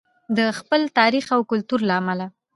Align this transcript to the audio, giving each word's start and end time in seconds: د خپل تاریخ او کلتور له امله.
د 0.37 0.39
خپل 0.59 0.81
تاریخ 0.99 1.25
او 1.35 1.41
کلتور 1.51 1.79
له 1.89 1.93
امله. 2.01 2.25